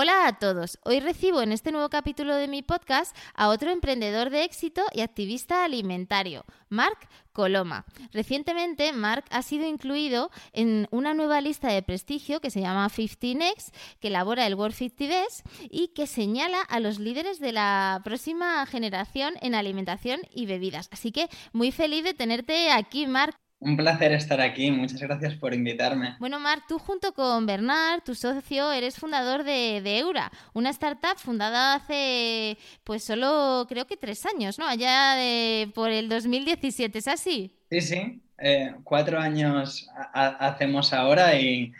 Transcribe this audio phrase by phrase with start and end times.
[0.00, 0.78] Hola a todos.
[0.84, 5.00] Hoy recibo en este nuevo capítulo de mi podcast a otro emprendedor de éxito y
[5.00, 7.84] activista alimentario, Marc Coloma.
[8.12, 13.44] Recientemente, Marc ha sido incluido en una nueva lista de prestigio que se llama 50
[13.44, 18.00] Next, que elabora el World 50 Best y que señala a los líderes de la
[18.04, 20.88] próxima generación en alimentación y bebidas.
[20.92, 23.36] Así que muy feliz de tenerte aquí, Marc.
[23.60, 26.14] Un placer estar aquí, muchas gracias por invitarme.
[26.20, 31.74] Bueno, Marc, tú junto con Bernard, tu socio, eres fundador de, Eura, una startup fundada
[31.74, 34.66] hace pues solo creo que tres años, ¿no?
[34.66, 37.52] Allá de, por el 2017, ¿es así?
[37.68, 41.72] Sí, sí, eh, cuatro años hacemos ahora y,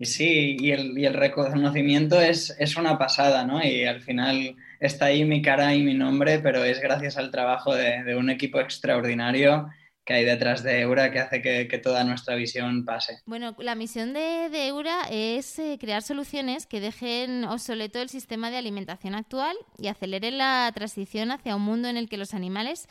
[0.00, 3.64] sí, y el, reconocimiento es, es, una pasada, ¿no?
[3.64, 7.74] Y al final está ahí mi cara y mi nombre, pero es gracias al trabajo
[7.74, 9.70] de un equipo extraordinario
[10.04, 13.20] que hay detrás de Eura que hace que, toda nuestra visión pase.
[13.26, 18.58] Bueno, la misión de, Eura es eh, crear soluciones que dejen obsoleto el sistema de
[18.58, 22.86] alimentación actual y aceleren la transición hacia un mundo en el que los animales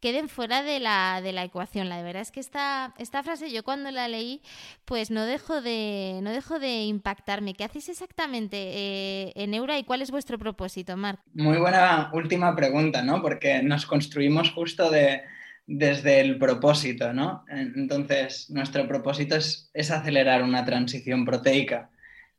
[0.00, 1.88] queden fuera de la, de la ecuación.
[1.88, 4.42] La verdad es que esta, esta frase yo cuando la leí,
[4.84, 7.54] pues no dejo de, no dejo de impactarme.
[7.54, 11.20] ¿Qué hacéis exactamente eh, en Eura y cuál es vuestro propósito, Marc?
[11.34, 13.20] Muy buena última pregunta, ¿no?
[13.20, 15.22] Porque nos construimos justo de
[15.68, 17.44] desde el propósito, ¿no?
[17.50, 21.90] Entonces, nuestro propósito es, acelerar una transición proteica.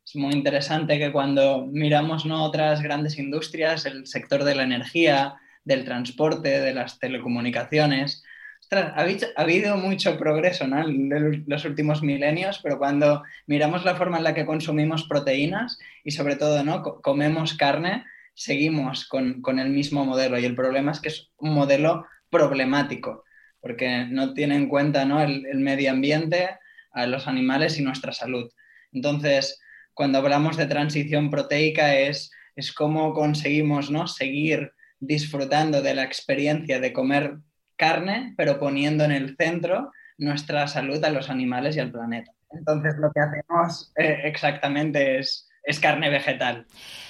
[0.03, 2.43] Es muy interesante que cuando miramos ¿no?
[2.43, 8.23] otras grandes industrias, el sector de la energía, del transporte, de las telecomunicaciones,
[8.71, 9.05] ha,
[9.35, 14.47] habido mucho progreso en los últimos milenios, pero cuando miramos la forma en la que
[14.47, 16.81] consumimos proteínas y sobre todo ¿no?
[16.81, 21.53] comemos carne, seguimos con, con el mismo modelo y el problema es que es un
[21.53, 23.23] modelo problemático,
[23.61, 25.21] porque no tiene en cuenta ¿no?
[25.21, 26.49] el, medio ambiente,
[26.91, 28.51] a los animales y nuestra salud.
[28.91, 29.61] Entonces,
[29.93, 34.07] cuando hablamos de transición proteica es, es cómo conseguimos ¿no?
[34.07, 37.37] seguir disfrutando de la experiencia de comer
[37.75, 42.31] carne, pero poniendo en el centro nuestra salud a los animales y al planeta.
[42.51, 46.65] Entonces, lo que hacemos eh, exactamente es es carne vegetal.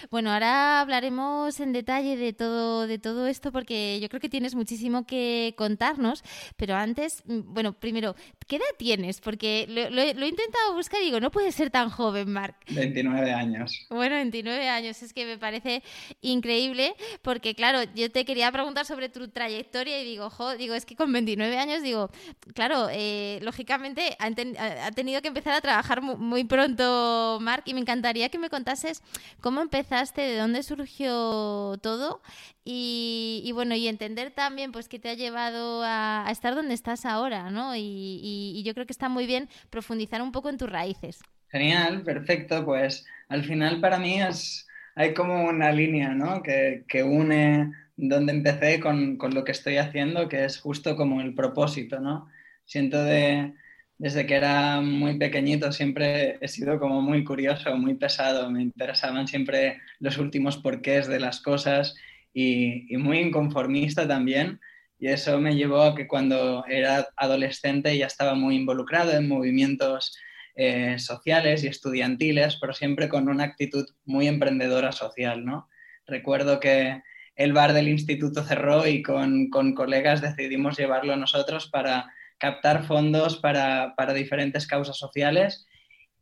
[0.09, 4.55] Bueno, ahora hablaremos en detalle de todo, de todo esto porque yo creo que tienes
[4.55, 6.23] muchísimo que contarnos,
[6.57, 8.15] pero antes, mm, bueno, primero,
[8.47, 9.21] ¿qué edad tienes?
[9.21, 12.55] Porque lo, he intentado buscar y digo, no puede ser tan joven, Marc.
[12.69, 13.87] 29 años.
[13.89, 15.83] Bueno, 29 años, es que me parece
[16.21, 20.85] increíble porque, claro, yo te quería preguntar sobre tu trayectoria y digo, jo, digo, es
[20.85, 22.09] que con 29 años, digo,
[22.55, 27.81] claro, eh, lógicamente ha, tenido que empezar a trabajar muy, muy pronto, Marc, y me
[27.81, 29.03] encantaría que me contases
[29.41, 32.21] cómo empezaste, de dónde surgió todo
[32.63, 37.49] y, bueno, y entender también pues qué te ha llevado a, estar donde estás ahora,
[37.49, 37.75] ¿no?
[37.75, 41.19] Y, yo creo que está muy bien profundizar un poco en tus raíces.
[41.49, 42.63] Genial, perfecto.
[42.65, 46.43] Pues al final para mí es, hay como una línea, ¿no?
[46.43, 51.21] Que, que une donde empecé con, con, lo que estoy haciendo, que es justo como
[51.21, 52.27] el propósito, ¿no?
[52.65, 53.53] Siento de,
[53.99, 59.27] desde que era muy pequeñito siempre he sido como muy curioso, muy pesado, me interesaban
[59.27, 61.95] siempre los últimos porqués de las cosas
[62.33, 64.61] y, muy inconformista también.
[64.99, 70.17] Y eso me llevó a que cuando era adolescente ya estaba muy involucrado en movimientos
[70.55, 75.67] eh, sociales y estudiantiles, pero siempre con una actitud muy emprendedora social, ¿no?
[76.07, 77.01] Recuerdo que
[77.35, 82.07] el bar del instituto cerró y con, con colegas decidimos llevarlo nosotros para
[82.39, 85.67] captar fondos para, diferentes causas sociales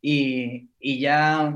[0.02, 1.54] y, ya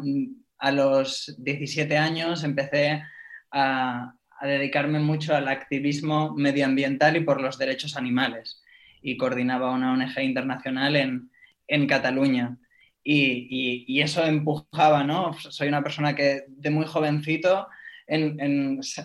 [0.59, 3.03] a los 17 años empecé
[3.51, 8.61] a, dedicarme mucho al activismo medioambiental y por los derechos animales
[9.01, 12.59] y coordinaba una ONG internacional en, Cataluña.
[13.05, 15.33] Y, eso empujaba, ¿no?
[15.35, 17.69] Soy una persona que de muy jovencito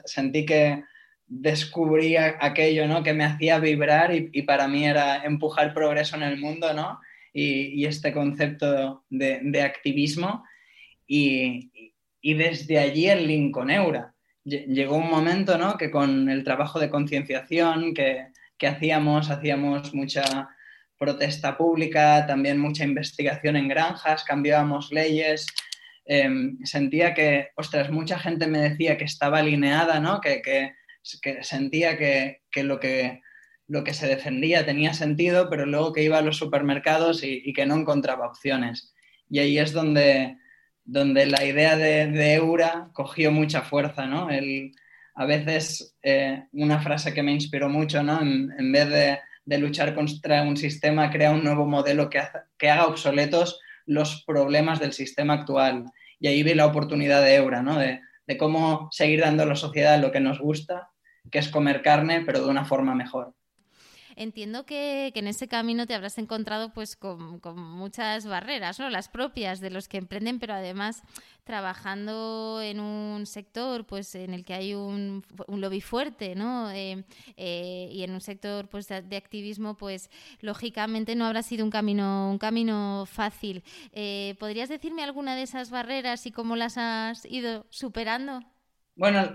[0.06, 0.84] sentí que
[1.28, 3.04] descubrí aquello ¿no?
[3.04, 7.00] que me hacía vibrar y, para mí era empujar progreso en el mundo ¿no?
[7.34, 10.46] y, este concepto de, activismo
[11.06, 11.72] y,
[12.24, 14.14] desde allí el Lincoln Eura.
[14.44, 15.78] Llegó un momento ¿no?
[15.78, 18.28] que con el trabajo de concienciación que,
[18.58, 20.50] que hacíamos, hacíamos mucha
[20.98, 25.46] protesta pública, también mucha investigación en granjas, cambiábamos leyes,
[26.06, 30.22] em, sentía que, ostras, mucha gente me decía que estaba alineada, ¿no?
[30.22, 30.74] que, que
[31.22, 33.22] que sentía que, lo que
[33.68, 37.66] lo que se defendía tenía sentido, pero luego que iba a los supermercados y, que
[37.66, 38.94] no encontraba opciones.
[39.30, 40.38] Y ahí es donde,
[40.86, 44.30] donde la idea de, Eura cogió mucha fuerza, ¿no?
[44.30, 44.72] El,
[45.16, 48.22] a veces eh, una frase que me inspiró mucho, ¿no?
[48.22, 52.22] En, vez de, de, luchar contra un sistema, crea un nuevo modelo que,
[52.58, 55.86] que haga obsoletos los problemas del sistema actual.
[56.20, 57.78] Y ahí vi la oportunidad de Eura, ¿no?
[57.78, 60.90] De, de cómo seguir dando a la sociedad lo que nos gusta,
[61.32, 63.34] que es comer carne, pero de una forma mejor.
[64.18, 68.90] Entiendo que, en ese camino te habrás encontrado pues con, muchas barreras, ¿no?
[68.90, 71.04] Las propias de los que emprenden, pero además
[71.44, 76.72] trabajando en un sector pues en el que hay un, lobby fuerte, ¿no?
[76.72, 77.06] Eh,
[77.38, 80.10] eh, y en un sector pues de, activismo, pues
[80.42, 83.64] lógicamente no habrá sido un camino, un camino fácil.
[83.92, 88.42] Eh, ¿Podrías decirme alguna de esas barreras y cómo las has ido superando?
[88.98, 89.32] Bueno,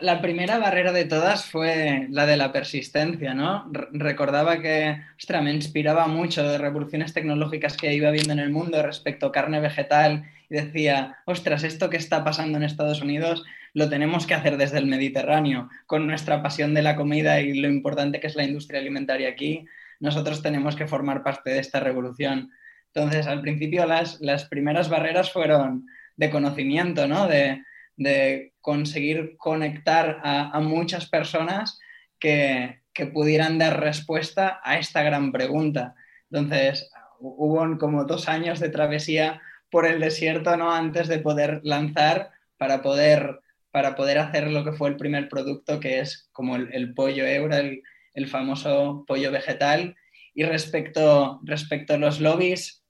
[0.00, 3.70] la, primera barrera de todas fue la de la persistencia, ¿no?
[3.92, 8.82] recordaba que, ostras, me inspiraba mucho de revoluciones tecnológicas que iba viendo en el mundo
[8.82, 13.44] respecto a carne vegetal y decía, ostras, esto que está pasando en Estados Unidos
[13.74, 17.68] lo tenemos que hacer desde el Mediterráneo, con nuestra pasión de la comida y lo
[17.68, 19.66] importante que es la industria alimentaria aquí,
[20.00, 22.52] nosotros tenemos que formar parte de esta revolución.
[22.94, 25.84] Entonces, al principio las, las primeras barreras fueron
[26.16, 27.28] de conocimiento, ¿no?
[27.28, 27.62] De,
[27.98, 31.78] de conseguir conectar a, muchas personas
[32.18, 32.78] que,
[33.12, 35.94] pudieran dar respuesta a esta gran pregunta.
[36.32, 36.90] Entonces,
[37.20, 39.40] hubo como dos años de travesía
[39.70, 40.72] por el desierto, ¿no?
[40.72, 43.38] Antes de poder lanzar para poder,
[43.70, 47.54] para poder hacer lo que fue el primer producto, que es como el, pollo euro,
[47.54, 47.84] el,
[48.14, 49.94] el, famoso pollo vegetal.
[50.34, 52.82] Y respecto, respecto a los lobbies,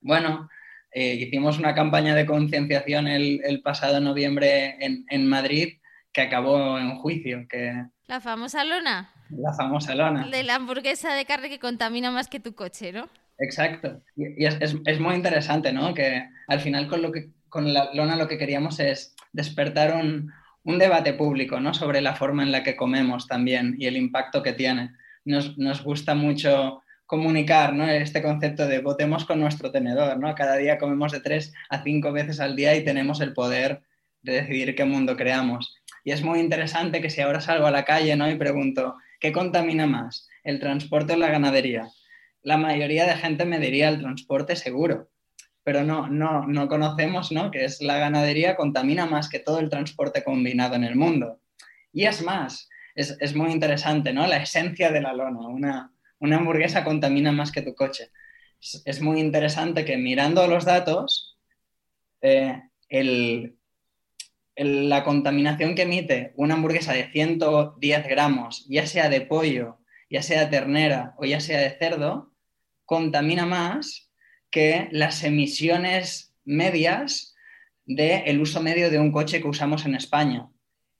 [0.00, 0.48] bueno,
[0.92, 5.78] eh, hicimos una campaña de concienciación el, pasado noviembre en, Madrid
[6.12, 7.46] que acabó en juicio.
[7.48, 7.86] Que...
[8.06, 9.10] La famosa lona.
[9.30, 10.28] La famosa lona.
[10.28, 13.08] De la hamburguesa de carne que contamina más que tu coche, ¿no?
[13.38, 14.02] Exacto.
[14.16, 15.94] Y, es, muy interesante, ¿no?
[15.94, 20.30] Que al final con, lo que, con la lona lo que queríamos es despertar un,
[20.64, 21.72] un debate público, ¿no?
[21.72, 24.92] Sobre la forma en la que comemos también y el impacto que tiene.
[25.24, 27.86] Nos, nos gusta mucho comunicar ¿no?
[27.86, 30.18] este concepto de votemos con nuestro tenedor.
[30.18, 30.34] ¿no?
[30.34, 33.82] Cada día comemos de tres a cinco veces al día y tenemos el poder
[34.22, 35.76] de decidir qué mundo creamos.
[36.04, 38.30] Y es muy interesante que si ahora salgo a la calle ¿no?
[38.30, 40.26] y pregunto, ¿qué contamina más?
[40.42, 41.86] ¿El transporte o la ganadería?
[42.40, 45.10] La mayoría de gente me diría el transporte seguro,
[45.64, 47.50] pero no, no, no conocemos ¿no?
[47.50, 51.40] que es la ganadería contamina más que todo el transporte combinado en el mundo.
[51.92, 54.26] Y es más, es, es muy interesante, ¿no?
[54.26, 55.91] La esencia de la lona, una,
[56.22, 58.10] una hamburguesa contamina más que tu coche.
[58.84, 61.36] Es, muy interesante que mirando los datos,
[62.20, 62.62] eh,
[64.56, 69.78] la contaminación que emite una hamburguesa de 110 gramos, ya sea de pollo,
[70.08, 72.32] ya sea de ternera o ya sea de cerdo,
[72.84, 74.10] contamina más
[74.48, 77.34] que las emisiones medias
[77.84, 80.48] del uso medio de un coche que usamos en España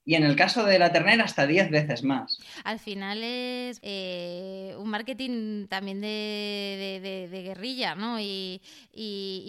[0.05, 2.39] y en el caso de la ternera hasta 10 veces más.
[2.63, 8.19] Al final es eh, un marketing también de, guerrilla, ¿no?
[8.19, 8.61] Y,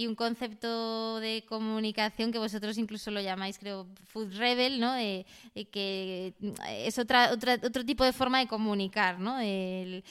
[0.07, 4.95] un concepto de comunicación que vosotros incluso lo llamáis, creo, food rebel, ¿no?
[4.95, 6.35] que
[6.69, 9.41] es otra, otra, otro tipo de forma de comunicar, ¿no?
[9.41, 10.05] El,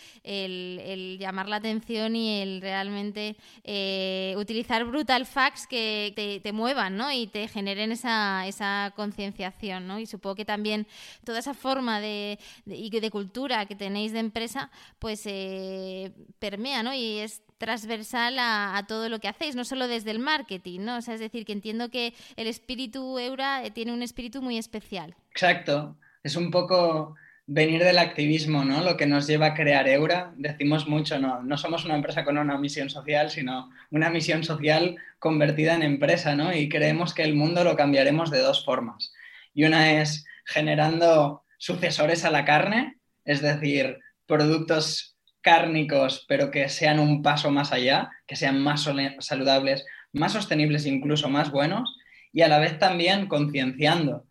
[1.19, 7.11] llamar la atención y el realmente eh, utilizar brutal facts que te, muevan, ¿no?
[7.11, 9.99] Y te generen esa, esa concienciación, ¿no?
[9.99, 10.87] Y supongo que también
[11.23, 16.93] toda esa forma de, de cultura que tenéis de empresa, pues eh, permea, ¿no?
[16.93, 20.97] Y es transversal a, todo lo que hacéis, no solo desde el marketing, ¿no?
[20.97, 24.57] O sea, es decir, que entiendo que el espíritu Eura eh, tiene un espíritu muy
[24.57, 25.15] especial.
[25.31, 25.95] Exacto.
[26.23, 28.83] Es un poco venir del activismo, ¿no?
[28.83, 30.33] Lo que nos lleva a crear Eura.
[30.37, 34.97] Decimos mucho, no, no somos una empresa con una misión social, sino una misión social
[35.19, 36.53] convertida en empresa, ¿no?
[36.53, 39.13] Y creemos que el mundo lo cambiaremos de dos formas
[39.53, 46.99] y una es generando sucesores a la carne, es decir, productos cárnicos, pero que sean
[46.99, 48.87] un paso más allá, que sean más
[49.19, 51.97] saludables, más sostenibles, incluso más buenos,
[52.31, 54.25] y a la vez también concienciando.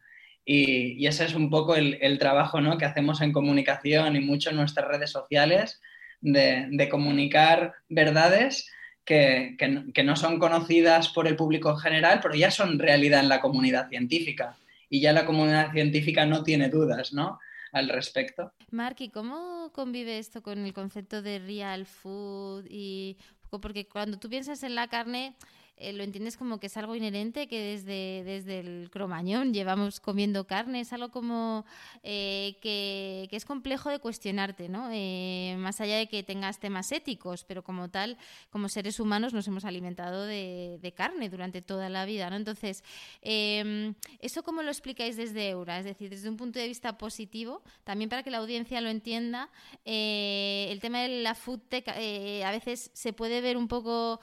[0.45, 2.76] Y, ese es un poco el, trabajo ¿no?
[2.76, 5.81] que hacemos en comunicación y mucho en nuestras redes sociales,
[6.21, 8.71] de, comunicar verdades
[9.05, 13.29] que, que, no son conocidas por el público en general, pero ya son realidad en
[13.29, 14.57] la comunidad científica
[14.92, 17.40] y ya la comunidad científica no tiene dudas, ¿no?
[17.72, 18.52] al respecto.
[18.70, 22.66] Mark, ¿y cómo convive esto con el concepto de real food?
[22.68, 23.16] Y
[23.49, 25.34] porque cuando tú piensas en la carne,
[25.82, 30.46] eh, lo entiendes como que es algo inherente, que desde, desde el cromañón llevamos comiendo
[30.46, 31.64] carne, es algo como
[32.04, 34.88] eh, que, es complejo de cuestionarte, ¿no?
[34.92, 38.16] Eh, más allá de que tengas temas éticos, pero como tal,
[38.50, 42.36] como seres humanos nos hemos alimentado de, carne durante toda la vida, ¿no?
[42.36, 42.84] Entonces,
[43.22, 45.78] em, ¿eso cómo lo explicáis desde Eura?
[45.78, 49.48] Es decir, desde un punto de vista positivo, también para que la audiencia lo entienda,
[49.84, 54.20] el tema de la food tech a veces se puede ver un poco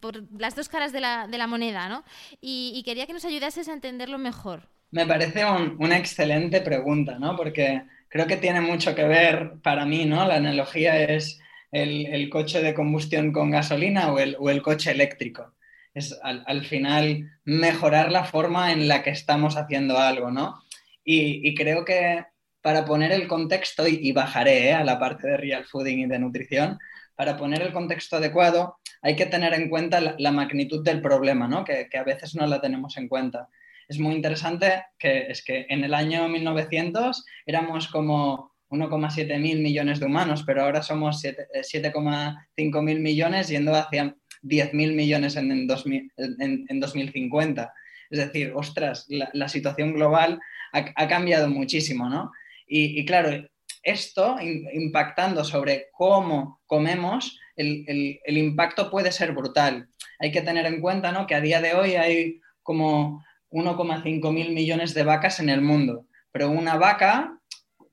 [0.00, 2.04] por las dos caras de la, de la moneda, ¿no?
[2.40, 4.68] Y, quería que nos ayudases a entenderlo mejor.
[4.90, 5.44] Me parece
[5.78, 7.36] una excelente pregunta, ¿no?
[7.36, 10.26] Porque creo que tiene mucho que ver para mí, ¿no?
[10.26, 11.40] La analogía es
[11.72, 15.54] el, coche de combustión con gasolina o el, o el coche eléctrico.
[15.94, 20.62] Es al, final mejorar la forma en la que estamos haciendo algo, ¿no?
[21.04, 22.24] Y, creo que
[22.62, 24.74] para poner el contexto, y, bajaré ¿eh?
[24.74, 26.78] a la parte de real fooding y de nutrición,
[27.16, 31.64] para poner el contexto adecuado, hay que tener en cuenta la, magnitud del problema, ¿no?
[31.64, 33.48] que, a veces no la tenemos en cuenta.
[33.88, 40.00] Es muy interesante que es que en el año 1900 éramos como 1,7 mil millones
[40.00, 45.52] de humanos, pero ahora somos 7,5 eh, mil millones yendo hacia 10 mil millones en,
[45.52, 47.74] en, 2050.
[48.10, 50.40] Es decir, ostras, la, situación global
[50.72, 52.32] ha, cambiado muchísimo, ¿no?
[52.66, 53.46] Y claro,
[53.84, 59.88] esto impactando sobre cómo comemos, el, impacto puede ser brutal.
[60.18, 61.26] Hay que tener en cuenta ¿no?
[61.26, 66.06] que a día de hoy hay como 1,5 mil millones de vacas en el mundo,
[66.32, 67.38] pero una vaca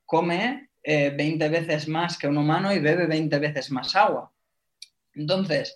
[0.05, 4.31] come 20 eh, veces más que un humano y bebe 20 veces más agua.
[5.13, 5.75] Entonces,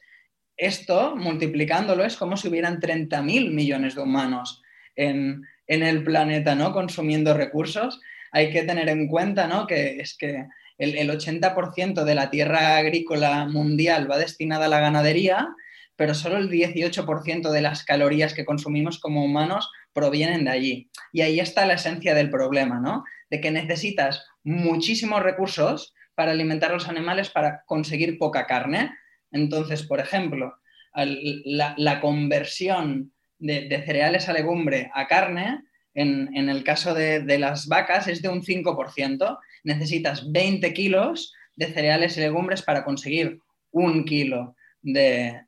[0.55, 4.63] esto multiplicándolo es como si hubieran 30 mil millones de humanos
[4.95, 6.71] en, en el planeta, ¿no?
[6.71, 8.01] Consumiendo recursos
[8.35, 9.65] hay que tener en cuenta ¿no?
[9.65, 10.45] que es que
[10.77, 15.47] el, 80% de la tierra agrícola mundial va destinada a la ganadería,
[15.95, 20.89] pero solo el 18% de las calorías que consumimos como humanos provienen de allí.
[21.13, 23.05] Y ahí está la esencia del problema, ¿no?
[23.29, 28.91] De que necesitas muchísimos recursos para alimentar a los animales para conseguir poca carne.
[29.31, 30.55] Entonces, por ejemplo,
[30.93, 35.61] la, conversión de, cereales a legumbre a carne
[35.95, 39.39] en, el caso de, las vacas es de un 5%.
[39.63, 43.39] Necesitas 20 kilos de cereales y legumbres para conseguir
[43.71, 45.45] un kilo de,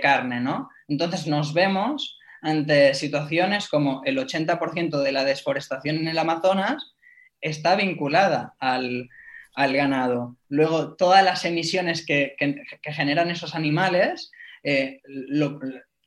[0.00, 0.70] carne, ¿no?
[0.86, 6.94] Entonces nos vemos ante situaciones como el 80% de la desforestación en el Amazonas
[7.40, 9.08] está vinculada al,
[9.56, 10.36] ganado.
[10.48, 12.36] Luego, todas las emisiones que,
[12.84, 14.30] generan esos animales
[14.62, 15.00] eh,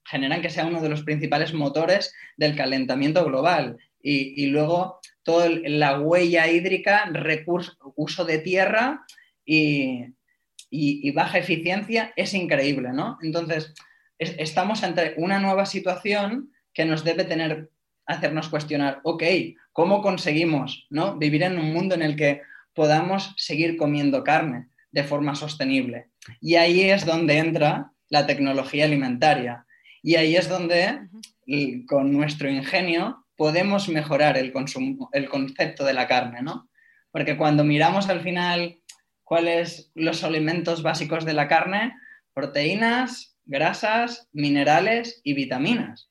[0.05, 3.77] generan que sea uno de los principales motores del calentamiento global.
[4.03, 9.05] Y, luego toda la huella hídrica, recurso, uso de tierra
[9.45, 10.13] y,
[11.13, 13.19] baja eficiencia es increíble, ¿no?
[13.21, 13.73] Entonces,
[14.17, 17.69] estamos ante una nueva situación que nos debe tener,
[18.05, 19.23] hacernos cuestionar, ok,
[19.71, 21.17] ¿cómo conseguimos ¿no?
[21.17, 22.41] vivir en un mundo en el que
[22.73, 26.09] podamos seguir comiendo carne de forma sostenible?
[26.39, 29.65] Y ahí es donde entra la tecnología alimentaria.
[30.01, 31.07] Y ahí es donde,
[31.87, 36.69] con nuestro ingenio, podemos mejorar el, consumo, el concepto de la carne, ¿no?
[37.11, 38.79] Porque cuando miramos al final
[39.23, 41.93] cuáles los alimentos básicos de la carne,
[42.33, 46.09] proteínas, grasas, minerales y vitaminas.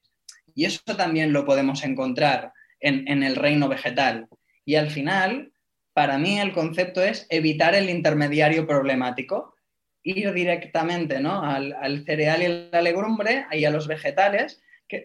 [0.54, 4.28] Y eso también lo podemos encontrar en, el reino vegetal.
[4.64, 5.52] Y al final,
[5.92, 9.54] para mí el concepto es evitar el intermediario problemático,
[10.02, 11.42] ir directamente ¿no?
[11.42, 14.62] al, al cereal y la legumbre y a los vegetales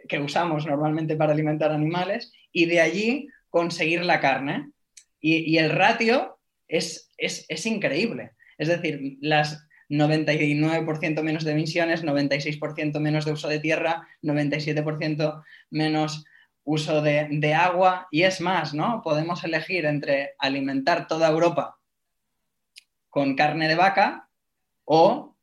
[0.07, 4.71] que, usamos normalmente para alimentar animales y de allí conseguir la carne.
[5.19, 6.37] Y, el ratio
[6.67, 8.31] es, es, increíble.
[8.57, 16.25] Es decir, las 99% menos de emisiones, 96% menos de uso de tierra, 97% menos
[16.63, 19.01] uso de, de, agua y es más, ¿no?
[19.03, 21.77] Podemos elegir entre alimentar toda Europa
[23.09, 24.24] con carne de vaca
[24.85, 25.35] o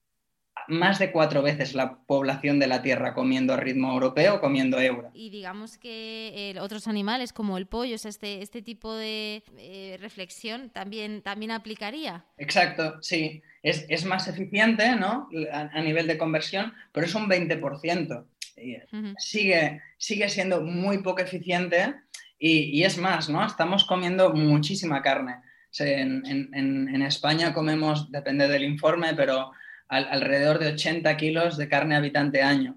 [0.69, 5.11] más de cuatro veces la población de la Tierra comiendo a ritmo europeo, comiendo euro.
[5.13, 10.71] Y digamos que eh, otros animales como el pollo, este, este tipo de eh, reflexión
[10.71, 12.25] también, también aplicaría.
[12.39, 13.43] Exacto, sí.
[13.63, 15.29] Es, más eficiente ¿no?
[15.53, 18.25] A, nivel de conversión, pero es un 20%.
[19.19, 21.95] sigue, sigue siendo muy poco eficiente
[22.39, 23.47] y, es más, ¿no?
[23.47, 25.37] Estamos comiendo muchísima carne.
[25.79, 29.53] En, en España comemos, depende del informe, pero
[29.93, 32.77] alrededor de 80 kilos de carne habitante año.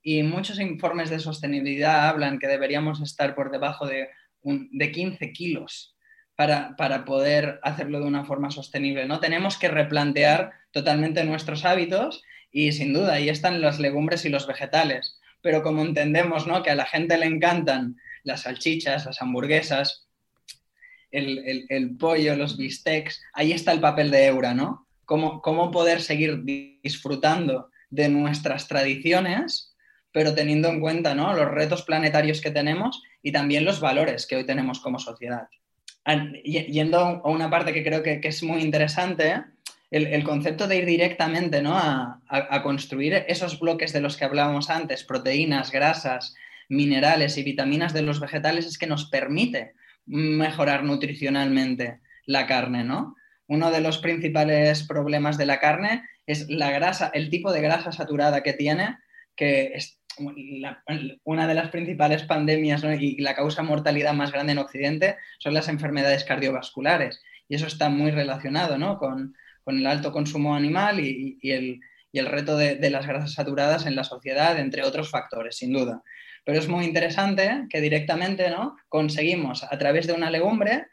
[0.00, 4.08] Y muchos informes de sostenibilidad hablan que deberíamos estar por debajo de,
[4.42, 5.96] de 15 kilos
[6.36, 9.06] para, para, poder hacerlo de una forma sostenible.
[9.06, 9.18] ¿no?
[9.18, 12.22] Tenemos que replantear totalmente nuestros hábitos
[12.52, 15.20] y sin duda ahí están las legumbres y los vegetales.
[15.40, 16.62] Pero como entendemos ¿no?
[16.62, 20.06] que a la gente le encantan las salchichas, las hamburguesas,
[21.12, 24.86] el, el, pollo, los bistecs, ahí está el papel de Eura, ¿no?
[25.04, 26.42] Cómo, cómo poder seguir
[26.82, 29.74] disfrutando de nuestras tradiciones,
[30.10, 31.34] pero teniendo en cuenta ¿no?
[31.34, 35.48] los retos planetarios que tenemos y también los valores que hoy tenemos como sociedad.
[36.44, 39.42] Yendo a una parte que creo que, que es muy interesante,
[39.90, 41.76] el, el, concepto de ir directamente ¿no?
[41.76, 46.34] a, a, a, construir esos bloques de los que hablábamos antes, proteínas, grasas,
[46.68, 49.74] minerales y vitaminas de los vegetales, es que nos permite
[50.06, 53.16] mejorar nutricionalmente la carne, ¿no?
[53.46, 57.92] Uno de los principales problemas de la carne es la grasa, el tipo de grasa
[57.92, 58.98] saturada que tiene,
[59.36, 59.98] que es
[61.24, 65.68] una de las principales pandemias y la causa mortalidad más grande en Occidente son las
[65.68, 67.20] enfermedades cardiovasculares.
[67.48, 68.98] Y eso está muy relacionado ¿no?
[68.98, 71.80] con, con, el alto consumo animal y, el,
[72.12, 76.02] y el, reto de, las grasas saturadas en la sociedad, entre otros factores, sin duda.
[76.44, 78.76] Pero es muy interesante que directamente ¿no?
[78.88, 80.86] conseguimos a través de una legumbre,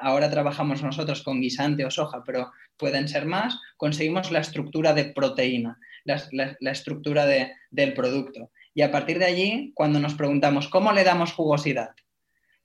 [0.00, 5.04] ahora trabajamos nosotros con guisante o soja, pero pueden ser más, conseguimos la estructura de
[5.04, 8.50] proteína, la, la, estructura de, del producto.
[8.74, 11.90] Y a partir de allí, cuando nos preguntamos cómo le damos jugosidad,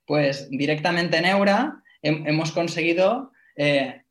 [0.06, 4.02] pues directamente en Eura he, hemos conseguido eh,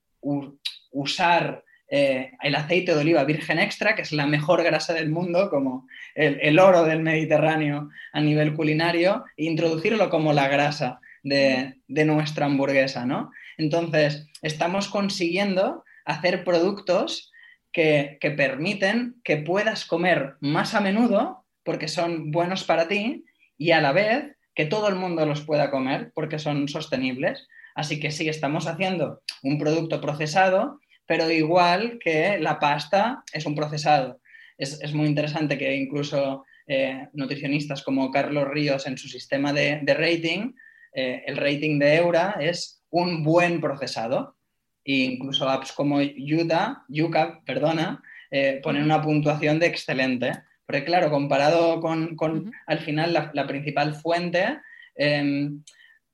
[0.93, 5.49] usar eh, el aceite de oliva virgen extra, que es la mejor grasa del mundo,
[5.49, 11.76] como el, el, oro del Mediterráneo a nivel culinario, e introducirlo como la grasa de,
[11.87, 13.30] de nuestra hamburguesa, ¿no?
[13.57, 17.33] Entonces, estamos consiguiendo hacer productos
[17.73, 23.25] que, que, permiten que puedas comer más a menudo porque son buenos para ti
[23.57, 27.47] y a la vez que todo el mundo los pueda comer porque son sostenibles.
[27.75, 33.54] Así que sí, estamos haciendo un producto procesado pero igual que la pasta es un
[33.54, 34.20] procesado.
[34.58, 39.80] Es, es muy interesante que incluso eh, nutricionistas como Carlos Ríos en su sistema de,
[39.82, 40.52] de rating,
[40.92, 44.36] eh, el rating de Eura es un buen procesado.
[44.84, 50.32] E incluso apps como Yuta, Yuka, perdona, eh, ponen una puntuación de excelente.
[50.66, 52.52] Porque claro, comparado con, con uh -huh.
[52.66, 54.58] al final la, la principal fuente,
[54.94, 55.49] eh,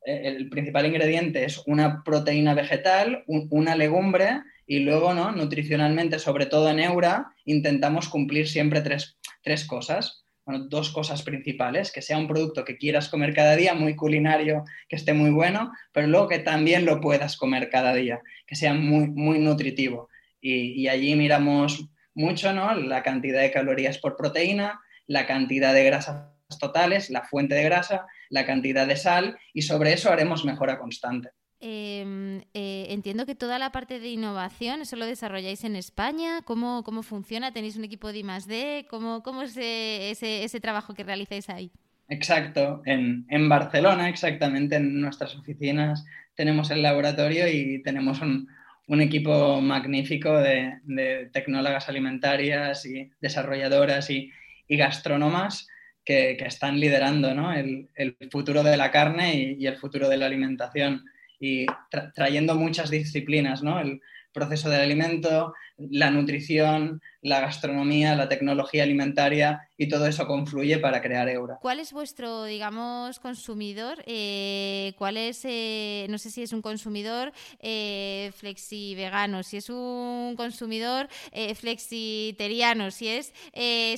[0.06, 5.32] el principal ingrediente es una proteína vegetal, un, una legumbre y luego, ¿no?
[5.32, 10.24] Nutricionalmente, sobre todo en Eura, intentamos cumplir siempre tres, tres cosas.
[10.46, 14.64] Bueno, dos cosas principales, que sea un producto que quieras comer cada día, muy culinario,
[14.88, 18.74] que esté muy bueno, pero luego que también lo puedas comer cada día, que sea
[18.74, 20.10] muy, muy nutritivo.
[20.42, 22.74] Y, y allí miramos mucho, ¿no?
[22.74, 28.06] La cantidad de calorías por proteína, la cantidad de grasas totales, la fuente de grasa,
[28.28, 31.30] la cantidad de sal, y sobre eso haremos mejora constante.
[31.66, 36.42] Eh, eh, entiendo que toda la parte de innovación, ¿eso lo desarrolláis en España?
[36.44, 37.54] ¿Cómo, cómo funciona?
[37.54, 38.86] ¿Tenéis un equipo de I+.D.?
[38.90, 41.70] ¿Cómo, cómo es ese, ese, trabajo que realizáis ahí?
[42.10, 48.46] Exacto, en, en, Barcelona, exactamente, en nuestras oficinas tenemos el laboratorio y tenemos un,
[48.86, 54.30] un equipo magnífico de, tecnólogas alimentarias y desarrolladoras y,
[54.68, 55.66] y gastrónomas
[56.04, 57.54] que, que, están liderando ¿no?
[57.54, 61.06] el, el, futuro de la carne y el futuro de la alimentación
[61.44, 63.78] y tra trayendo muchas disciplinas, ¿no?
[63.78, 64.00] El
[64.32, 71.02] proceso del alimento, la nutrición, la gastronomía, la tecnología alimentaria y todo eso confluye para
[71.02, 71.58] crear Eura.
[71.60, 74.02] ¿Cuál es vuestro, digamos, consumidor?
[74.06, 80.34] Eh, ¿Cuál es, eh, no sé si es un consumidor eh, flexi-vegano, si es un
[80.36, 83.32] consumidor eh, flexiteriano, si es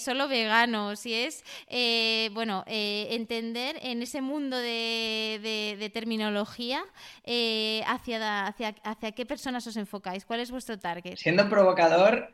[0.03, 1.45] solo vegano, si es,
[2.33, 6.83] bueno, entender en ese mundo de, de, de terminología
[7.87, 11.17] hacia, hacia, hacia qué personas os enfocáis, cuál es vuestro target.
[11.17, 12.29] Siendo provocador,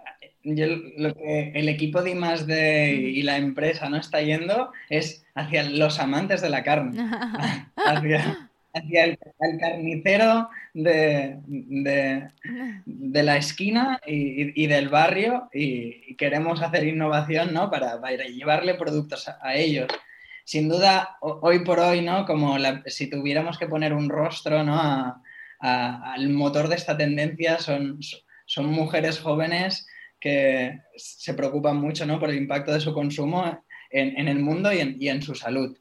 [0.45, 0.66] yo
[0.99, 5.99] lo que el equipo de I+D y la empresa no está yendo es hacia los
[5.99, 6.92] amantes de la carne,
[7.77, 12.29] hacia, hacia el, el, carnicero de, de,
[12.85, 17.71] de, la esquina y, y del barrio y, queremos hacer innovación ¿no?
[17.71, 19.88] para, para llevarle productos a, a, ellos.
[20.45, 22.27] Sin duda, hoy por hoy, ¿no?
[22.27, 24.79] como la, si tuviéramos que poner un rostro ¿no?
[24.79, 25.23] a,
[25.61, 28.21] al motor de esta tendencia, son, son
[28.61, 29.87] mujeres jóvenes
[30.21, 32.21] que se preocupan mucho ¿no?
[32.21, 35.77] por el impacto de su consumo en, el mundo y en, su salud.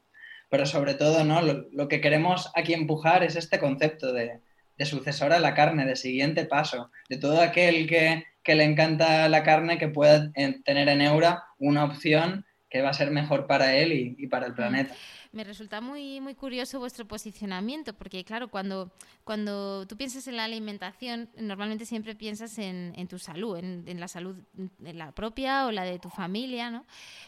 [0.50, 1.40] Pero sobre todo, ¿no?
[1.42, 4.40] Lo, que queremos aquí empujar es este concepto de,
[4.76, 9.44] de sucesora a la carne, de siguiente paso, de todo aquel que, le encanta la
[9.44, 10.32] carne que pueda
[10.64, 14.54] tener en Eura una opción que va a ser mejor para él y para el
[14.54, 14.94] planeta.
[15.32, 18.92] Me resulta muy, muy curioso vuestro posicionamiento, porque claro, cuando,
[19.24, 24.08] cuando tú piensas en la alimentación, normalmente siempre piensas en, en tu salud, en, la
[24.08, 24.36] salud
[24.84, 26.84] en la propia o la de tu familia, ¿no?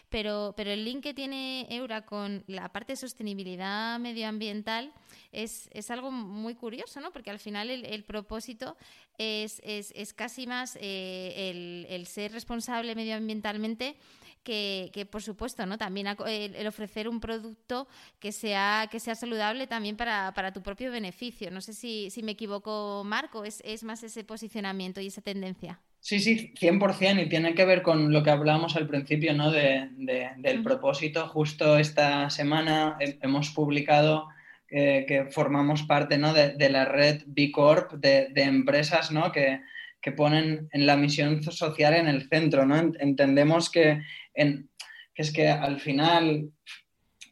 [0.09, 4.93] Pero, pero el link que tiene Eura con la parte de sostenibilidad medioambiental
[5.31, 7.11] es, es algo muy curioso, ¿no?
[7.11, 8.77] Porque al final el, el propósito
[9.17, 13.97] es, es, es, casi más eh, el, el ser responsable medioambientalmente
[14.45, 15.77] que, que, por supuesto, ¿no?
[15.77, 17.87] También el, el, ofrecer un producto
[18.19, 21.51] que sea, que sea saludable también para, para tu propio beneficio.
[21.51, 25.81] No sé si, si me equivoco, Marco, es, es, más ese posicionamiento y esa tendencia.
[25.99, 29.51] Sí, sí, 100% y tiene que ver con lo que hablábamos al principio, ¿no?
[29.51, 30.63] De, de, del uh -huh.
[30.63, 31.27] propósito.
[31.27, 34.29] Justo esta semana hemos publicado
[34.69, 36.33] eh, que formamos parte ¿no?
[36.33, 39.31] de, de, la red B Corp de, de empresas ¿no?
[39.31, 39.61] que,
[40.01, 42.65] que, ponen en la misión social en el centro.
[42.65, 42.75] ¿no?
[42.99, 44.01] Entendemos que,
[44.35, 46.51] que es que al final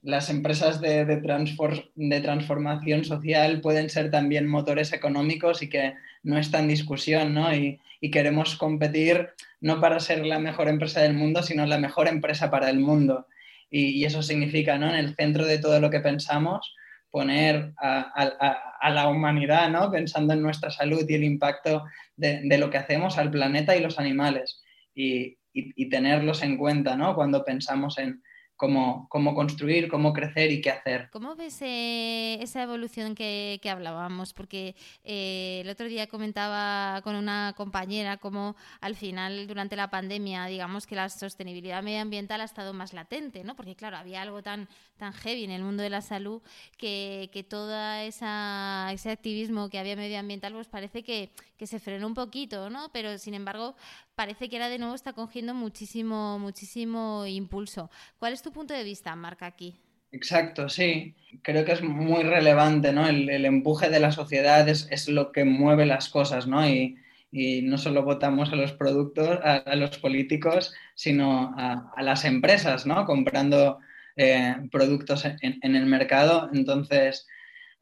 [0.01, 5.93] las empresas de, de, transfor de, transformación social pueden ser también motores económicos y que
[6.23, 7.53] no está en discusión, ¿no?
[7.55, 7.79] Y,
[8.11, 9.29] queremos competir
[9.61, 13.27] no para ser la mejor empresa del mundo, sino la mejor empresa para el mundo.
[13.69, 14.89] Y, eso significa, ¿no?
[14.89, 16.75] En el centro de todo lo que pensamos,
[17.09, 19.89] poner a, la humanidad, ¿no?
[19.89, 21.85] pensando en nuestra salud y el impacto
[22.17, 24.61] de, de lo que hacemos al planeta y los animales
[24.95, 27.15] y, y, tenerlos en cuenta ¿no?
[27.15, 28.21] cuando pensamos en,
[28.55, 31.09] Cómo, cómo, construir, cómo crecer y qué hacer.
[31.11, 34.31] ¿Cómo ves eh, esa evolución que, que hablábamos?
[34.31, 40.45] Porque eh, el otro día comentaba con una compañera cómo al final, durante la pandemia,
[40.45, 43.55] digamos que la sostenibilidad medioambiental ha estado más latente, ¿no?
[43.55, 46.41] Porque claro, había algo tan, tan heavy en el mundo de la salud
[46.77, 52.13] que, que todo ese activismo que había medioambiental, pues parece que, que se frenó un
[52.13, 52.89] poquito, ¿no?
[52.93, 53.75] Pero sin embargo,
[54.15, 57.89] parece que ahora de nuevo está cogiendo muchísimo, muchísimo impulso.
[58.19, 59.75] ¿Cuál es tu punto de vista, Marca, aquí?
[60.11, 61.15] Exacto, sí.
[61.41, 63.07] Creo que es muy relevante, ¿no?
[63.07, 66.67] El, empuje de la sociedad es, es, lo que mueve las cosas, ¿no?
[66.67, 66.97] Y,
[67.31, 72.85] y no solo votamos a los productos, a, los políticos, sino a, a, las empresas,
[72.85, 73.05] ¿no?
[73.05, 73.79] Comprando
[74.15, 76.51] eh, productos en, en, el mercado.
[76.53, 77.27] Entonces,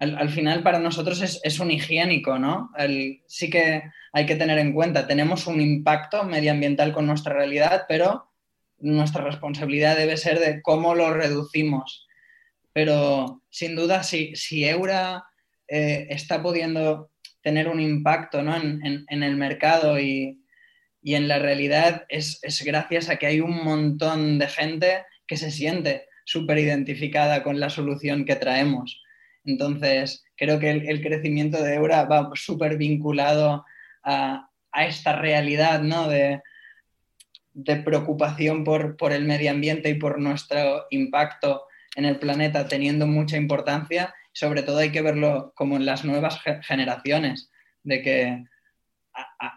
[0.02, 2.72] al, al final para nosotros es, un higiénico, ¿no?
[3.28, 8.32] Sí que hay que tener en cuenta, tenemos un impacto medioambiental con nuestra realidad, pero
[8.80, 12.08] nuestra responsabilidad debe ser de cómo lo reducimos.
[12.74, 15.24] Pero sin duda, si, si Eura
[15.68, 17.12] eh, está pudiendo
[17.44, 18.56] tener un impacto ¿no?
[18.56, 20.42] en, el mercado y,
[21.04, 25.38] y en la realidad, es, es, gracias a que hay un montón de gente que
[25.38, 29.01] se siente súper identificada con la solución que traemos.
[29.46, 33.66] Entonces, creo que el, crecimiento de Eura va súper vinculado
[34.04, 36.08] a, esta realidad ¿no?
[36.08, 36.42] de,
[37.84, 41.64] preocupación por, el medio ambiente y por nuestro impacto
[41.96, 44.14] en el planeta teniendo mucha importancia.
[44.32, 47.52] Sobre todo hay que verlo como en las nuevas generaciones,
[47.84, 48.44] de que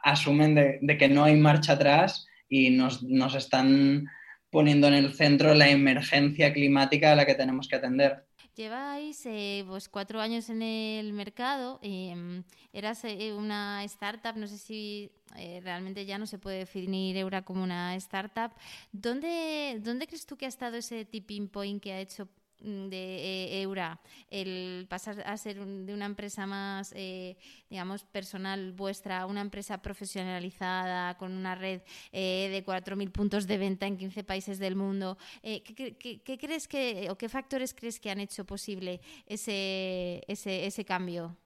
[0.03, 4.07] asumen de, que no hay marcha atrás y nos están
[4.51, 8.25] poniendo en el centro la emergencia climática a la que tenemos que atender.
[8.55, 13.03] Lleváis eh, pues, cuatro años en el mercado, eh, eras
[13.37, 17.97] una startup, no sé si eh, realmente ya no se puede definir Eura como una
[17.97, 18.53] startup.
[18.93, 22.29] ¿Dónde, ¿Dónde crees tú que ha estado ese tipping point que ha hecho
[22.65, 24.01] de eh, Eura,
[24.31, 27.37] el pasar a ser un, de una empresa más, eh,
[27.69, 33.59] digamos, personal vuestra a una empresa profesionalizada con una red eh, de 4.000 puntos de
[33.59, 37.75] venta en 15 países del mundo, eh, ¿qué, qué, ¿qué, crees que, o qué factores
[37.75, 41.37] crees que han hecho posible ese, ese, ese cambio?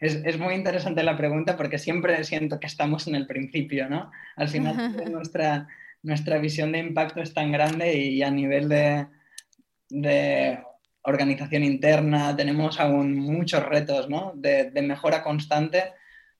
[0.00, 4.10] Es, es, muy interesante la pregunta porque siempre siento que estamos en el principio, ¿no?
[4.36, 4.76] Al final
[5.12, 5.68] nuestra,
[6.02, 9.06] nuestra visión de impacto es tan grande y a nivel de
[9.88, 10.58] de
[11.04, 14.32] organización interna, tenemos aún muchos retos ¿no?
[14.34, 15.84] de, mejora constante,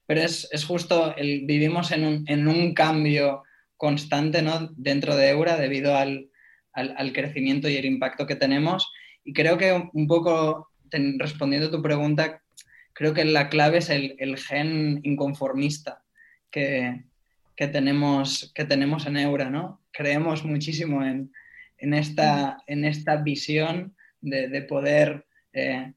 [0.06, 3.42] pero es, es justo, el, vivimos en un, en un, cambio
[3.76, 4.70] constante ¿no?
[4.76, 6.30] dentro de Eura debido al,
[6.72, 8.90] al, crecimiento y el impacto que tenemos.
[9.22, 12.42] Y creo que un poco, ten, respondiendo a tu pregunta,
[12.94, 16.02] creo que la clave es el, el gen inconformista
[16.50, 17.04] que,
[17.54, 19.50] que, tenemos, que tenemos en Eura.
[19.50, 19.82] ¿no?
[19.92, 21.30] Creemos muchísimo en,
[21.84, 25.92] en esta, en esta visión de, de poder eh,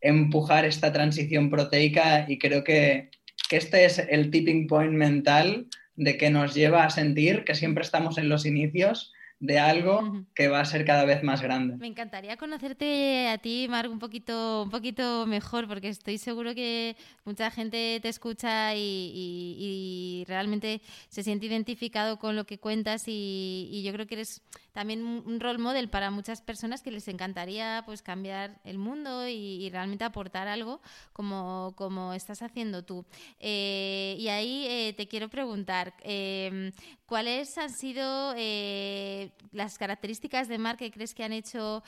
[0.00, 3.10] empujar esta transición proteica y creo que,
[3.48, 7.84] que, este es el tipping point mental de que nos lleva a sentir que siempre
[7.84, 11.76] estamos en los inicios de algo que va a ser cada vez más grande.
[11.76, 16.96] Me encantaría conocerte a ti, Marc, un poquito, un poquito mejor, porque estoy seguro que
[17.24, 23.04] mucha gente te escucha y, y, y realmente se siente identificado con lo que cuentas
[23.06, 24.42] y, y, yo creo que eres
[24.78, 29.68] también un role model para muchas personas que les encantaría pues cambiar el mundo y,
[29.70, 30.80] realmente aportar algo
[31.12, 33.04] como, como estás haciendo tú.
[33.40, 36.70] Eh, y ahí eh, te quiero preguntar, em,
[37.06, 41.82] ¿cuáles han sido eh, las características de Mark que crees que han hecho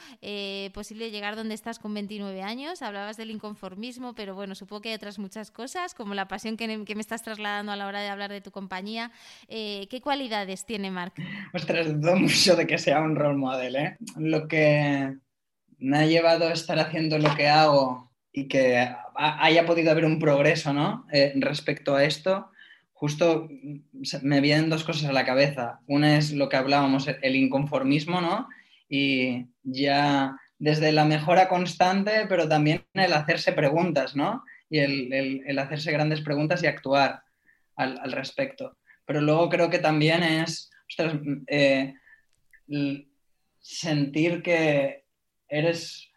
[0.74, 2.82] posible llegar donde estás con 29 años?
[2.82, 6.84] Hablabas del inconformismo, pero bueno, supongo que hay otras muchas cosas, como la pasión que,
[6.84, 9.12] que me estás trasladando a la hora de hablar de tu compañía.
[9.48, 11.12] ¿Qué cualidades tiene Mark?
[11.54, 13.76] Ostras, dudo mucho de que sea un role model.
[13.76, 13.96] ¿eh?
[14.16, 15.16] Lo que
[15.78, 20.18] me ha llevado a estar haciendo lo que hago y que haya podido haber un
[20.18, 21.06] progreso ¿no?
[21.12, 22.50] Eh, respecto a esto,
[22.92, 23.48] justo
[24.22, 25.80] me vienen dos cosas a la cabeza.
[25.86, 28.48] Una es lo que hablábamos, el inconformismo, ¿no?
[28.88, 34.44] Y ya desde la mejora constante, pero también el hacerse preguntas, ¿no?
[34.68, 37.22] Y el, hacerse grandes preguntas y actuar
[37.74, 38.76] al, respecto.
[39.06, 40.70] Pero luego creo que también es
[41.46, 41.94] eh,
[43.60, 45.04] sentir que
[45.48, 46.10] eres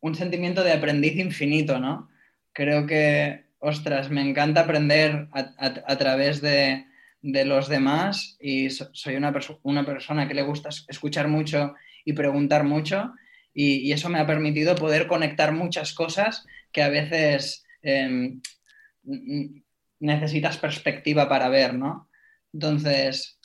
[0.00, 2.08] un sentimiento de aprendiz infinito, ¿no?
[2.52, 6.84] Creo que, ostras, me encanta aprender a, través de,
[7.22, 11.74] los demás y soy una, una, persona que le gusta escuchar mucho
[12.04, 13.12] y preguntar mucho
[13.54, 18.40] y, eso me ha permitido poder conectar muchas cosas que a veces em,
[20.00, 22.10] necesitas perspectiva para ver, ¿no?
[22.52, 23.38] Entonces,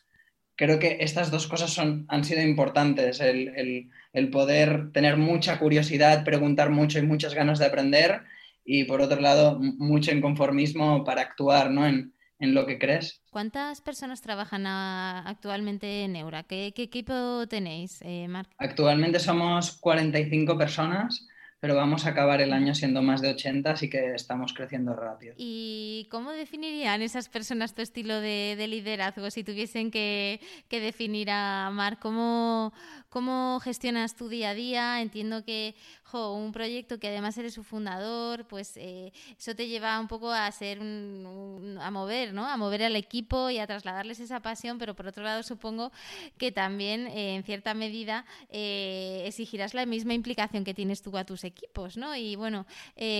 [0.57, 3.89] creo que estas dos cosas son, han sido importantes, el,
[4.31, 8.23] poder tener mucha curiosidad, preguntar mucho y muchas ganas de aprender
[8.65, 11.85] y por otro lado mucho inconformismo para actuar ¿no?
[11.87, 13.21] en, lo que crees.
[13.31, 16.43] ¿Cuántas personas trabajan actualmente en Eura?
[16.43, 18.49] ¿Qué, equipo tenéis, eh, Marc?
[18.57, 21.27] Actualmente somos 45 personas
[21.59, 25.33] pero vamos a acabar el año siendo más de 80, así que estamos creciendo rápido.
[25.37, 29.31] ¿Y cómo definirían esas personas tu estilo de, liderazgo?
[29.31, 30.39] Si tuviesen que,
[30.69, 32.73] definir a Mar, ¿cómo,
[33.09, 35.01] ¿cómo gestionas tu día a día?
[35.01, 35.75] Entiendo que
[36.13, 40.49] un proyecto que además eres su fundador, pues eh, eso te lleva un poco a
[40.51, 42.47] ser a mover, ¿no?
[42.47, 45.91] A mover al equipo y a trasladarles esa pasión, pero por otro lado supongo
[46.37, 51.25] que también eh, en cierta medida eh, exigirás la misma implicación que tienes tú a
[51.25, 52.15] tus equipos, ¿no?
[52.15, 52.65] Y bueno,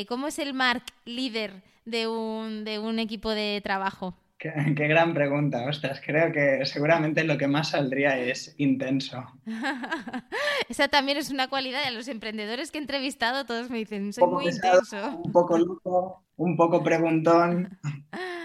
[0.08, 4.16] ¿cómo es el Mark líder de un, de un equipo de trabajo?
[4.40, 6.00] Qué, gran pregunta, ostras.
[6.06, 9.26] Creo que seguramente lo que más saldría es intenso.
[10.70, 13.46] Esa también es una cualidad de los emprendedores que he entrevistado.
[13.46, 15.22] Todos me dicen, soy muy intenso.
[15.24, 17.80] Un poco loco, un poco preguntón.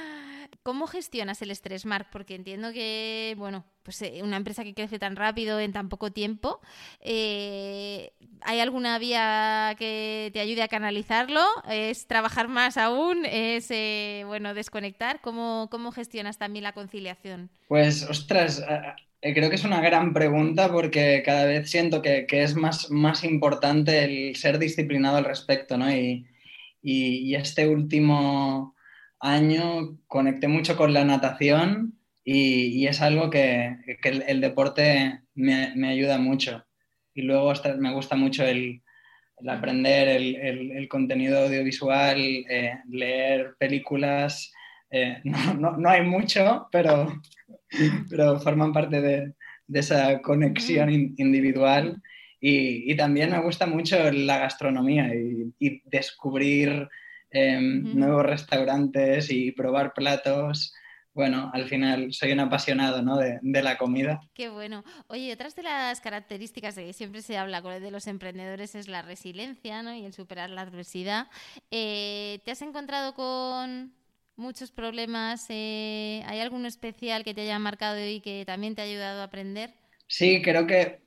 [0.63, 2.09] ¿Cómo gestionas el estrés, Marc?
[2.13, 6.13] Porque entiendo que, bueno, pues eh, una empresa que crece tan rápido en tan poco
[6.13, 6.61] tiempo,
[7.01, 11.41] eh, ¿hay alguna vía que te ayude a canalizarlo?
[11.69, 13.25] ¿Es trabajar más aún?
[13.25, 15.21] ¿Es, eh, bueno, desconectar?
[15.21, 17.51] ¿Cómo, ¿Cómo gestionas también la conciliación?
[17.67, 18.65] Pues, ostras,
[19.21, 24.05] creo que es una gran pregunta porque cada vez siento que, es más, más importante
[24.05, 25.91] el ser disciplinado al respecto, ¿no?
[25.91, 26.25] y,
[26.83, 28.77] y este último
[29.23, 36.65] año conecté mucho con la natación y, es algo que, el, deporte me, ayuda mucho.
[37.15, 38.83] Y luego me gusta mucho el,
[39.49, 44.53] aprender el, contenido audiovisual, eh, leer películas.
[44.91, 45.21] Eh,
[45.59, 47.21] no, hay mucho, pero,
[48.11, 49.33] pero forman parte de,
[49.73, 52.03] esa conexión individual.
[52.41, 56.89] Y, también me gusta mucho la gastronomía y, y descubrir
[57.33, 60.75] Em, nuevos restaurantes y probar platos.
[61.15, 63.17] Bueno, al final soy un apasionado ¿no?
[63.17, 64.21] de, la comida.
[64.35, 64.85] Qué bueno.
[65.09, 69.03] Oye, otras de las características de que siempre se habla de los emprendedores es la
[69.03, 69.95] resiliencia ¿no?
[69.95, 71.29] y el superar la adversidad.
[71.71, 73.95] Eh, ¿Te has encontrado con
[74.37, 75.47] muchos problemas?
[75.49, 79.25] Eh, ¿Hay alguno especial que te haya marcado y que también te ha ayudado a
[79.25, 79.82] aprender?
[80.13, 81.01] Sí, creo que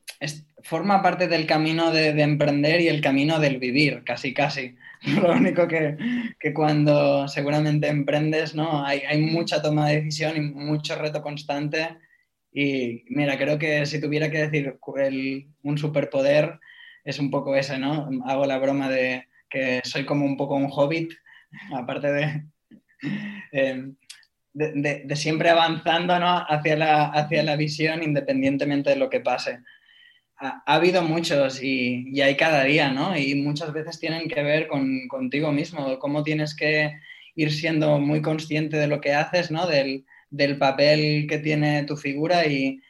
[0.63, 4.75] forma parte del camino de, de, emprender y el camino del vivir, casi, casi.
[5.21, 5.95] Lo único que,
[6.39, 8.83] que cuando seguramente emprendes, ¿no?
[8.83, 11.99] Hay, hay, mucha toma de decisión y mucho reto constante.
[12.51, 16.59] Y mira, creo que si tuviera que decir el, un superpoder,
[17.03, 18.09] es un poco ese, ¿no?
[18.25, 21.13] Hago la broma de que soy como un poco un hobbit,
[21.75, 22.43] aparte de,
[23.51, 23.95] em,
[24.55, 26.45] de, siempre avanzando ¿no?
[26.47, 29.59] hacia, la, hacia la visión independientemente de lo que pase
[30.37, 33.17] ha, habido muchos y, hay cada día, ¿no?
[33.17, 36.93] Y muchas veces tienen que ver con, contigo mismo, cómo tienes que
[37.35, 39.67] ir siendo muy consciente de lo que haces, ¿no?
[39.67, 40.05] Del,
[40.59, 42.81] papel que tiene tu figura y,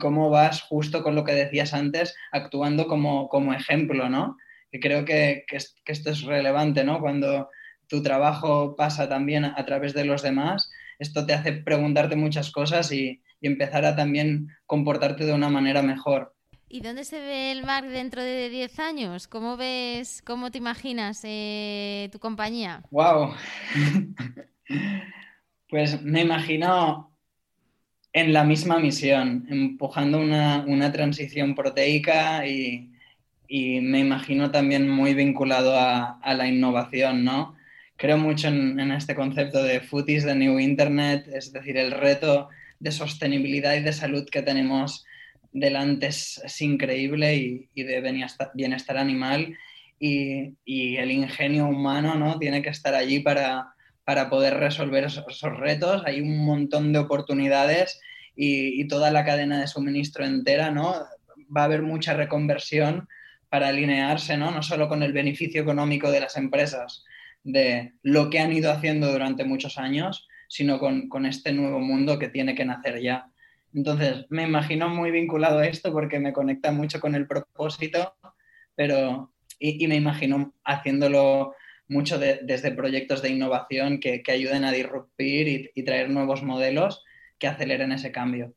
[0.00, 4.36] cómo vas justo con lo que decías antes, actuando como, como ejemplo, ¿no?
[4.72, 5.44] Y creo que,
[5.86, 7.00] esto es relevante, ¿no?
[7.00, 7.50] Cuando
[7.86, 12.92] tu trabajo pasa también a través de los demás, esto te hace preguntarte muchas cosas
[12.92, 16.34] y, y empezar a también comportarte de una manera mejor.
[16.72, 19.26] ¿Y dónde se ve el Marc dentro de 10 años?
[19.26, 22.84] ¿Cómo ves, cómo te imaginas eh, tu compañía?
[22.92, 23.34] ¡Wow!
[25.68, 27.10] pues me imagino
[28.12, 32.88] en la misma misión, empujando una, transición proteica y,
[33.48, 37.56] me imagino también muy vinculado a, la innovación, ¿no?
[38.00, 42.48] Creo mucho en, este concepto de Food is the New Internet, es decir, el reto
[42.78, 45.04] de sostenibilidad y de salud que tenemos
[45.52, 48.00] delante es, increíble y, de
[48.54, 49.54] bienestar, animal
[49.98, 52.38] y, el ingenio humano ¿no?
[52.38, 56.02] tiene que estar allí para, para poder resolver esos, retos.
[56.06, 58.00] Hay un montón de oportunidades
[58.34, 60.94] y, toda la cadena de suministro entera, ¿no?
[61.54, 63.08] Va a haber mucha reconversión
[63.50, 64.50] para alinearse, ¿no?
[64.52, 67.04] No solo con el beneficio económico de las empresas,
[67.42, 72.18] de lo que han ido haciendo durante muchos años, sino con, con este nuevo mundo
[72.18, 73.30] que tiene que nacer ya.
[73.74, 78.14] Entonces, me imagino muy vinculado a esto porque me conecta mucho con el propósito,
[78.74, 81.54] pero, y, me imagino haciéndolo
[81.86, 87.04] mucho desde proyectos de innovación que, ayuden a disruptir y traer nuevos modelos
[87.38, 88.54] que aceleren ese cambio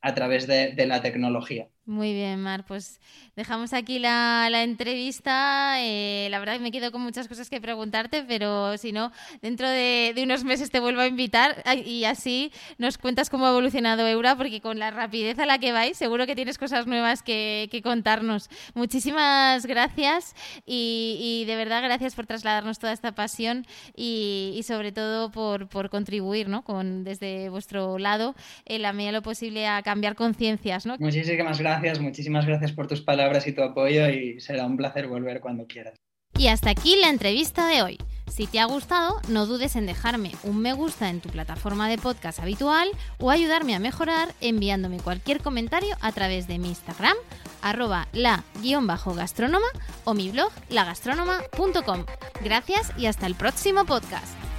[0.00, 1.68] a través de, la tecnología.
[1.86, 2.64] Muy bien, Mar.
[2.64, 2.98] Pues
[3.36, 5.76] dejamos aquí la, entrevista.
[5.80, 9.68] Eh, la verdad que me quedo con muchas cosas que preguntarte, pero si no, dentro
[9.68, 14.34] de, unos meses te vuelvo a invitar y así nos cuentas cómo ha evolucionado Eura,
[14.34, 18.48] porque con la rapidez a la que vais, seguro que tienes cosas nuevas que, contarnos.
[18.74, 25.90] Muchísimas gracias y, de verdad gracias por trasladarnos toda esta pasión y, sobre todo por,
[25.90, 26.64] contribuir ¿no?
[26.64, 30.86] con, desde vuestro lado en la medida de lo posible a cambiar conciencias.
[30.86, 30.96] ¿no?
[30.98, 35.40] Muchísimas gracias, muchísimas gracias por tus palabras y tu apoyo y será un placer volver
[35.40, 35.94] cuando quieras.
[36.36, 37.98] Y hasta aquí la entrevista de hoy.
[38.26, 41.98] Si te ha gustado, no dudes en dejarme un me gusta en tu plataforma de
[41.98, 42.88] podcast habitual
[43.20, 47.16] o ayudarme a mejorar enviándome cualquier comentario a través de mi Instagram,
[47.62, 49.66] arroba la-gastrónoma
[50.04, 52.04] o mi blog lagastronoma.com.
[52.42, 54.53] Gracias y hasta el próximo podcast.